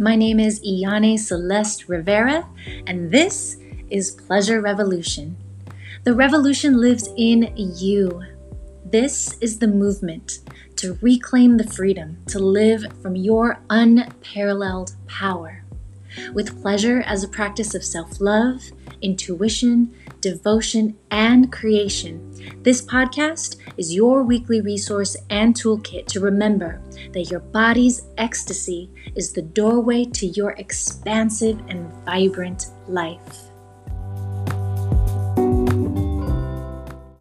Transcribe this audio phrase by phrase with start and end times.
[0.00, 2.46] My name is Iyane Celeste Rivera,
[2.86, 3.56] and this
[3.90, 5.36] is Pleasure Revolution.
[6.04, 8.22] The revolution lives in you.
[8.84, 10.38] This is the movement
[10.76, 15.64] to reclaim the freedom to live from your unparalleled power.
[16.32, 18.70] With pleasure as a practice of self love,
[19.02, 22.28] intuition, devotion, and creation,
[22.62, 29.32] this podcast is your weekly resource and toolkit to remember that your body's ecstasy is
[29.32, 33.47] the doorway to your expansive and vibrant life.